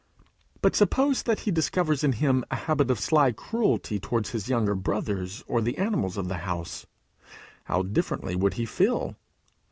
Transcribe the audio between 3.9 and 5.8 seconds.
towards his younger brothers, or the